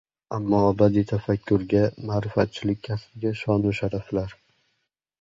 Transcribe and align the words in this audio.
Ammo 0.35 0.61
abadiy 0.69 1.05
tafakkurga, 1.11 1.83
ma’rifatchilik 2.09 2.83
kasbiga 2.91 3.37
shonu 3.45 3.79
sharaflar! 3.83 4.39